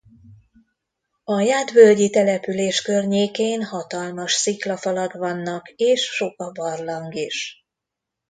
A 1.23 1.39
Jád 1.41 1.71
völgyi 1.71 2.09
település 2.09 2.81
környékén 2.81 3.63
hatalmas 3.63 4.33
sziklafalak 4.33 5.13
vannak 5.13 5.69
és 5.69 6.03
sok 6.05 6.33
a 6.39 6.51
barlang 6.51 7.15
is. 7.15 7.65